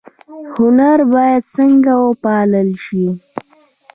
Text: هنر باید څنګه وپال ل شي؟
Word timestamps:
هنر 0.55 0.99
باید 1.13 1.43
څنګه 1.55 1.91
وپال 2.03 2.51
ل 2.67 2.75
شي؟ 2.83 3.05